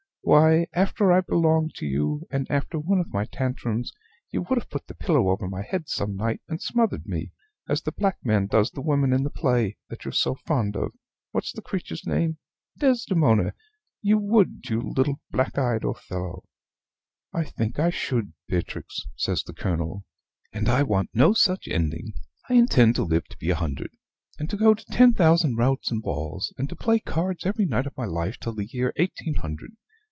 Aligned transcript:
Why, 0.23 0.67
after 0.71 1.11
I 1.11 1.21
belonged 1.21 1.73
to 1.77 1.85
you, 1.87 2.25
and 2.29 2.49
after 2.49 2.77
one 2.77 2.99
of 2.99 3.11
my 3.11 3.25
tantrums, 3.25 3.91
you 4.29 4.43
would 4.43 4.57
have 4.59 4.69
put 4.69 4.85
the 4.85 4.93
pillow 4.93 5.29
over 5.29 5.49
my 5.49 5.63
head 5.63 5.89
some 5.89 6.15
night, 6.15 6.41
and 6.47 6.61
smothered 6.61 7.07
me, 7.07 7.31
as 7.67 7.81
the 7.81 7.91
black 7.91 8.23
man 8.23 8.45
does 8.45 8.69
the 8.71 8.83
woman 8.83 9.13
in 9.13 9.23
the 9.23 9.31
play 9.31 9.77
that 9.89 10.05
you're 10.05 10.11
so 10.11 10.35
fond 10.35 10.75
of. 10.77 10.91
What's 11.31 11.51
the 11.51 11.63
creature's 11.63 12.05
name? 12.05 12.37
Desdemona. 12.77 13.55
You 14.03 14.19
would, 14.19 14.63
you 14.69 14.81
little 14.95 15.19
black 15.31 15.53
dyed 15.53 15.83
Othello!" 15.83 16.45
"I 17.33 17.43
think 17.43 17.79
I 17.79 17.89
should, 17.89 18.31
Beatrix," 18.47 19.07
says 19.17 19.41
the 19.43 19.53
Colonel. 19.53 20.05
"And 20.53 20.69
I 20.69 20.83
want 20.83 21.09
no 21.15 21.33
such 21.33 21.67
ending. 21.67 22.13
I 22.47 22.53
intend 22.53 22.93
to 22.97 23.03
live 23.03 23.27
to 23.29 23.37
be 23.39 23.49
a 23.49 23.55
hundred, 23.55 23.89
and 24.37 24.47
to 24.51 24.55
go 24.55 24.75
to 24.75 24.85
ten 24.85 25.13
thousand 25.13 25.57
routs 25.57 25.89
and 25.89 26.01
balls, 26.01 26.53
and 26.59 26.69
to 26.69 26.75
play 26.75 26.99
cards 26.99 27.43
every 27.45 27.65
night 27.65 27.87
of 27.87 27.97
my 27.97 28.05
life 28.05 28.39
till 28.39 28.53
the 28.53 28.65
year 28.71 28.93
eighteen 28.97 29.33
hundred. 29.33 29.71